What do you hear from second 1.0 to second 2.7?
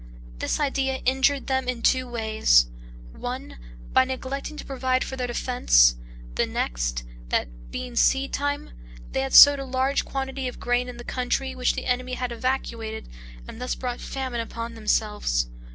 injured them in two ways: